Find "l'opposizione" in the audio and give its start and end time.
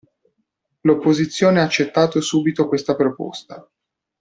0.81-1.59